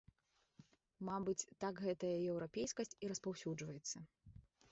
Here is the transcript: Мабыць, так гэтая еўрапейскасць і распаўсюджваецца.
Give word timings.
Мабыць, 1.09 1.47
так 1.65 1.83
гэтая 1.85 2.15
еўрапейскасць 2.31 2.97
і 3.05 3.13
распаўсюджваецца. 3.13 3.97